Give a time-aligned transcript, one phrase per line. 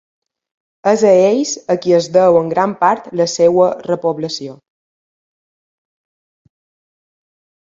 [0.91, 4.57] És a ells a qui es deu en gran part la seua repoblació.